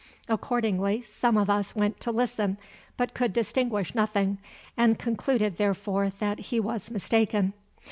[0.27, 2.57] Accordingly some of us went to listen,
[2.97, 4.39] but could distinguish nothing,
[4.75, 7.53] and concluded therefore that he was mistaken.